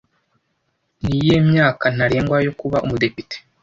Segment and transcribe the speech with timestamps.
[1.01, 3.35] Niyihe myaka ntarengwa yo kuba umudepite